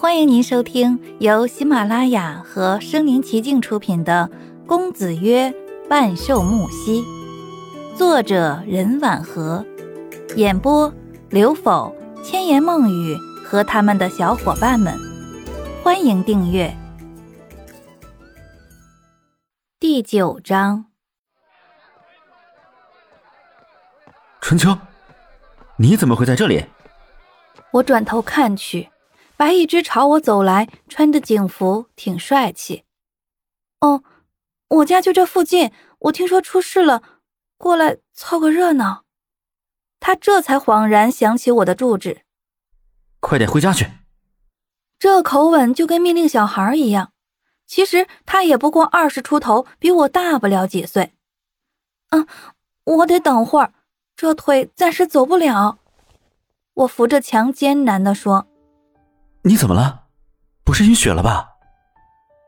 [0.00, 4.30] 欢迎您收听由喜马拉雅和声临其境出品的
[4.64, 5.52] 《公子曰
[5.90, 7.02] 万寿木兮》，
[7.96, 9.66] 作者任婉和，
[10.36, 10.94] 演播
[11.30, 11.92] 刘否、
[12.22, 14.96] 千言梦语和他们的小伙伴们。
[15.82, 16.72] 欢迎订阅。
[19.80, 20.84] 第九章，
[24.40, 24.78] 春秋，
[25.74, 26.66] 你怎么会在这里？
[27.72, 28.88] 我转头看去。
[29.38, 32.82] 白一只朝我走来，穿着警服，挺帅气。
[33.78, 34.02] 哦，
[34.66, 37.04] 我家就这附近，我听说出事了，
[37.56, 39.04] 过来凑个热闹。
[40.00, 42.22] 他这才恍然想起我的住址，
[43.20, 43.86] 快点回家去。
[44.98, 47.12] 这口吻就跟命令小孩一样。
[47.64, 51.12] 其实他也不过二十出头，比我大不了几岁。
[52.10, 52.26] 嗯，
[52.82, 53.72] 我得等会儿，
[54.16, 55.78] 这腿暂时走不了。
[56.74, 58.48] 我扶着墙，艰难地说。
[59.42, 60.04] 你怎么了？
[60.64, 61.48] 不是晕血了吧？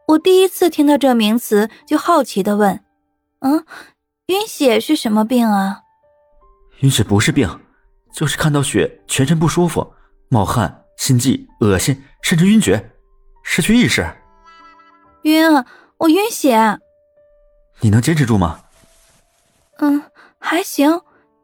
[0.08, 2.84] 我第一次听到这名词，就好奇的问
[3.40, 3.64] ：“嗯，
[4.26, 5.82] 晕血是什么病啊？”
[6.82, 7.60] 晕血不是病，
[8.12, 9.94] 就是看到血全身不舒服，
[10.28, 12.90] 冒汗、心悸、恶心，甚至晕厥，
[13.44, 14.04] 失去意识。
[15.22, 15.64] 晕啊！
[15.98, 16.78] 我晕血。
[17.80, 18.60] 你能坚持住吗？
[19.78, 20.02] 嗯，
[20.38, 21.00] 还行，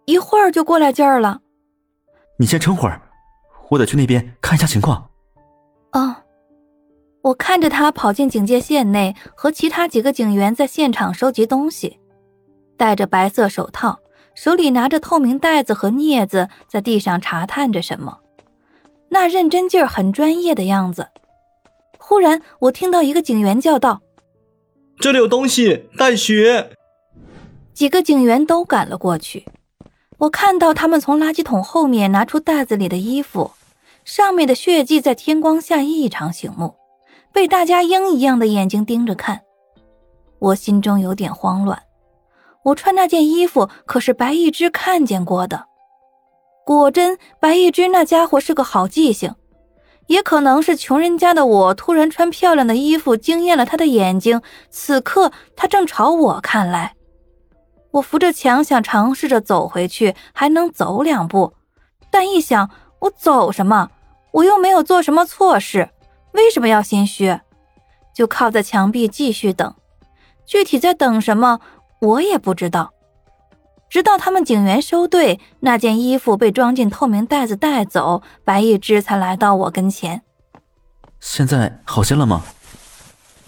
[0.07, 1.41] 一会儿就过来劲儿了。
[2.39, 3.01] 你先撑会儿，
[3.71, 5.06] 我得去那边看一下情况。
[5.97, 6.15] 哦，
[7.23, 11.99] 我看着他跑进警戒线内，和其他几个警员在现场收集东西，
[12.77, 13.99] 戴着白色手套，
[14.35, 18.19] 手里拿着透明袋子和镊子，在地上查探着什么，
[19.09, 21.09] 那认真劲儿很专业的样子。
[21.97, 24.03] 忽然，我听到一个警员叫道
[25.01, 26.77] ：“这里有东西，带血！”
[27.73, 29.47] 几个警员都赶了过去。
[30.19, 33.53] 我看到他们从垃圾桶后面拿出袋子里的衣服。
[34.07, 36.73] 上面的血迹在天光下异常醒目，
[37.33, 39.41] 被大家鹰一样的眼睛盯着看。
[40.39, 41.83] 我心中有点慌乱。
[42.63, 45.67] 我穿那件衣服可是白一只看见过的。
[46.65, 49.35] 果真，白一只那家伙是个好记性，
[50.07, 54.41] 也可能是穷人家的我突然穿漂亮的衣服惊艳了他的眼睛。
[54.71, 56.95] 此刻他正朝我看来。
[57.91, 61.55] 我扶着墙想尝试着走回去，还能走两步，
[62.09, 62.71] 但一想，
[63.01, 63.91] 我走什么？
[64.37, 65.89] 我又没有做什么错事，
[66.33, 67.41] 为什么要心虚？
[68.13, 69.75] 就靠在墙壁继续等，
[70.45, 71.61] 具体在等什么，
[72.01, 72.93] 我也不知道。
[73.89, 80.23] 直到他们警员收队，那件衣服被装进透明袋子带走，白一只才来到我跟前。
[81.19, 82.43] 现在好些了吗？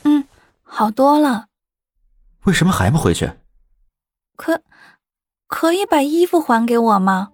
[0.04, 0.24] 嗯，
[0.62, 1.46] 好多了。
[2.44, 3.30] 为什么还不回去？
[4.36, 4.62] 可，
[5.46, 7.28] 可以把衣服还给我吗？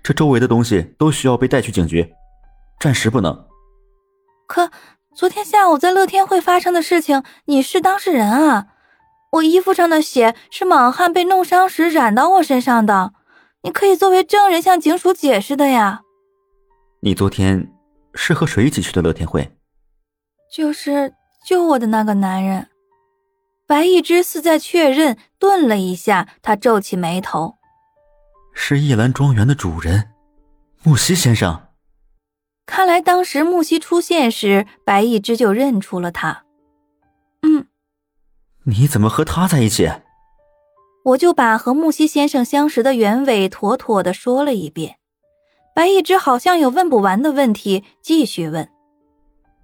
[0.00, 2.14] 这周围的东西都需要被带去警局。
[2.82, 3.46] 暂时不能。
[4.48, 4.72] 可
[5.14, 8.66] 昨天下午在乐天会发生的事情，你是当事人啊！
[9.34, 13.12] 我衣服上的血是莽汉被弄伤时染到我身上的，
[13.62, 16.00] 你可以作为证人向警署解释的呀。
[17.02, 17.72] 你昨天
[18.14, 19.56] 是和谁一起去的乐天会？
[20.52, 21.14] 就是
[21.46, 22.66] 救我的那个男人。
[23.64, 27.54] 白一之似在确认，顿了一下，他皱起眉头。
[28.52, 30.10] 是叶兰庄园的主人，
[30.82, 31.68] 木西先生。
[32.66, 36.44] 看来当时木西出现时，白一之就认出了他。
[37.42, 37.66] 嗯，
[38.64, 39.90] 你怎么和他在一起？
[41.04, 44.98] 我就把和木西先生相识的原委妥妥的说了一遍。
[45.74, 48.68] 白一之好像有问不完的问题，继续问：“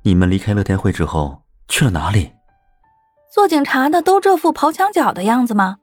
[0.03, 2.33] 你们离开乐天会之后去了哪里？
[3.33, 5.79] 做警察的都这副刨墙脚的样子吗？”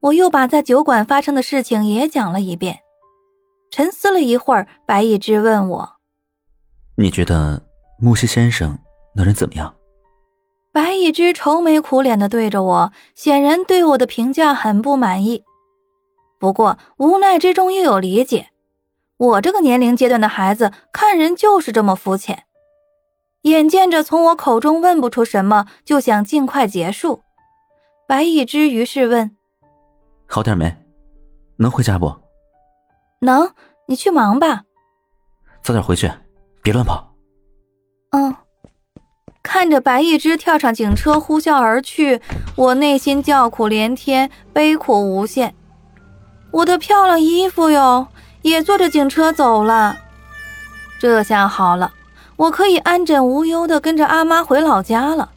[0.00, 2.78] 我又把在酒馆发生的事情也讲了一遍。
[3.70, 5.93] 沉思了一会儿，白一之问我。
[6.96, 7.60] 你觉得
[7.98, 8.78] 木西先生
[9.14, 9.74] 那人怎么样？
[10.72, 15.44] 白一只愁眉苦脸的对着我，显然对我的评价很不满意。
[16.38, 18.48] 不过无奈之中又有理解，
[19.16, 22.44] 我这个年龄阶段的孩子看人就是这么肤浅。
[23.42, 27.22] 眼见着从我口中问不出什么，就想尽快结束。
[28.08, 29.36] 白一只于是问
[30.26, 30.76] ：“好点没？
[31.58, 32.14] 能回家不
[33.20, 33.52] ？”“能，
[33.86, 34.64] 你去忙吧。
[35.62, 36.10] ”“早点回去。”
[36.64, 37.12] 别乱跑。
[38.12, 38.34] 嗯，
[39.42, 42.22] 看着白一只跳上警车呼啸而去，
[42.56, 45.54] 我内心叫苦连天，悲苦无限。
[46.50, 48.08] 我的漂亮衣服哟，
[48.40, 49.98] 也坐着警车走了。
[50.98, 51.92] 这下好了，
[52.36, 55.32] 我可以安枕无忧的跟着阿妈回老家了，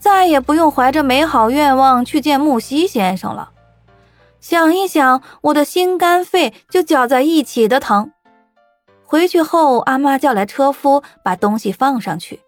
[0.00, 3.50] 再也不用怀着美好愿望去见木西先生了。
[4.40, 8.10] 想一想，我的心肝肺就搅在一起的疼。
[9.12, 12.40] 回去后，阿妈叫来车夫，把东西放上去。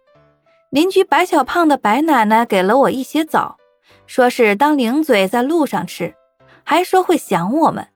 [0.70, 3.58] 邻居白小胖的白奶奶给了我一些枣，
[4.06, 6.14] 说是当零嘴在路上吃，
[6.62, 7.88] 还说会想我们。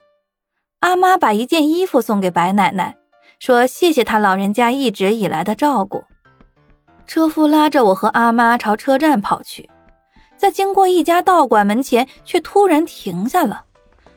[0.81, 2.94] 阿妈把一件衣服送给白奶奶，
[3.38, 6.05] 说谢谢她老人家一直以来的照顾。
[7.06, 9.71] 车夫拉着我和阿妈朝车站跑去，
[10.37, 13.64] 在经过一家道馆门前，却突然停下了。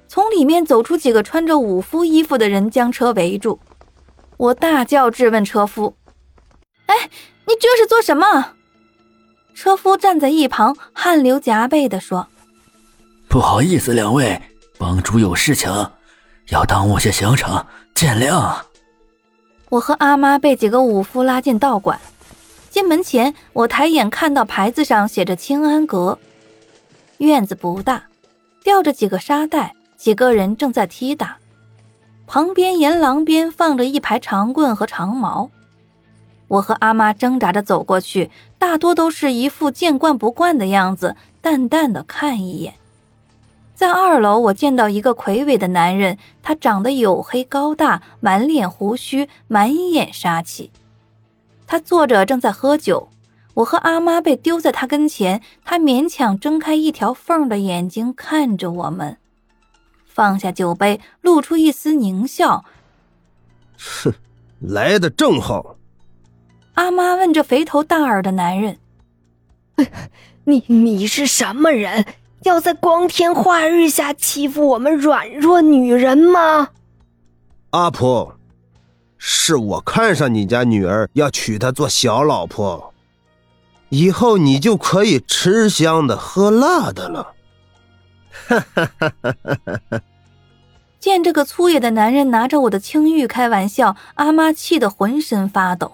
[0.09, 3.57] 从里面走出几个穿着武夫衣服的人，将车围住。
[4.42, 5.96] 我大叫质问车夫
[6.88, 6.96] ：“哎，
[7.46, 8.56] 你这是做什么？”
[9.54, 12.28] 车夫站在一旁，汗流浃背地说
[13.30, 14.42] ：“不好意思，两位，
[14.80, 15.70] 帮主有事情，
[16.50, 18.60] 要耽误些行程，见谅。”
[19.70, 22.02] 我和阿妈被几个武夫拉进道馆。
[22.72, 26.18] 进门前，我抬眼看到牌子上写着“清安阁”。
[27.20, 28.06] 院子不大，
[28.64, 29.76] 吊着几个沙袋。
[29.96, 31.38] 几个人正在踢打，
[32.33, 35.51] 旁边沿廊边放着一排长棍和长矛。
[36.48, 42.75] 我和阿妈挣扎着走过去，大多都是一副见惯不惯的样子，淡淡的看一眼。
[43.75, 50.72] 在二楼，我见到一个魁伟的男人，他长得黝黑高大，满脸胡须，满眼杀气。
[51.68, 53.10] 他坐着正在喝酒，
[53.56, 59.18] 我和阿妈被丢在他跟前，他勉强睁开一条缝的眼睛看着我们。
[60.13, 62.66] 放下酒杯，露出一丝狞笑。
[63.78, 64.13] 哼，
[64.60, 65.78] 来的正好。
[66.74, 68.78] 阿妈问这肥头大耳的男人
[70.46, 72.06] ：“你你是什么人？
[72.44, 76.69] 要在光天化日下欺负我们软弱女人吗？”
[77.72, 78.36] 阿婆，
[79.18, 82.94] 是我看上你家女儿，要娶她做小老婆，
[83.90, 87.34] 以后你就可以吃香的喝辣的了。
[88.48, 90.01] 哈哈哈哈哈！
[91.00, 95.94] 见这个粗野的男人拿着我的青玉开玩笑，阿妈气得浑身发抖。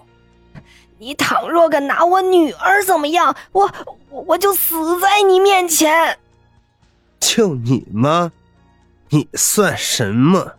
[0.98, 3.72] 你倘若敢拿我女儿怎么样，我
[4.10, 6.18] 我就死在你面前。
[7.20, 8.32] 就你吗？
[9.10, 10.54] 你算什么？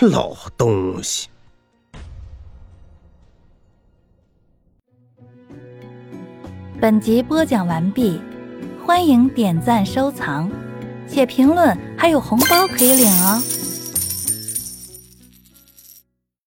[0.00, 1.28] 老东西！
[6.80, 8.20] 本集播讲完毕，
[8.84, 10.50] 欢迎点赞收藏。
[11.08, 13.42] 写评论还有红包可以领哦。